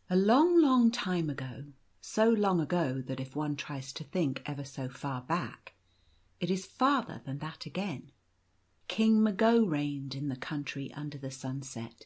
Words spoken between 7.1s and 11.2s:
than that again— King Mago reigned in (he Country Under